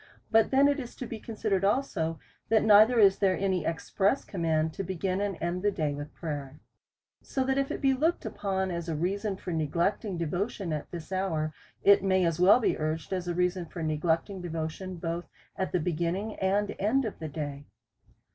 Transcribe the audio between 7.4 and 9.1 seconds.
that if tliat he looked upon as a